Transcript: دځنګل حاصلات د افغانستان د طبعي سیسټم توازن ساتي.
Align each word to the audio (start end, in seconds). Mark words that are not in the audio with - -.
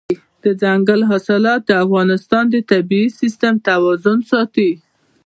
دځنګل 0.43 1.01
حاصلات 1.09 1.61
د 1.65 1.71
افغانستان 1.85 2.43
د 2.49 2.55
طبعي 2.71 3.05
سیسټم 3.19 3.53
توازن 3.69 4.17
ساتي. 4.31 4.71